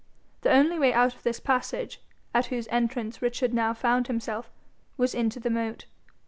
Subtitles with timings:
[0.41, 2.01] The only way out of this passage,
[2.33, 4.49] at whose entrance Richard now found himself,
[4.97, 5.85] was into the moat.